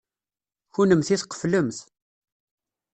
[0.75, 1.77] Kennemti tqeflemt.